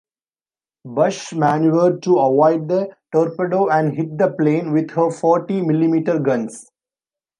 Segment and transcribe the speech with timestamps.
[0.85, 6.65] Bush maneuvered to avoid the torpedo and hit the plane with her forty-millimeter guns.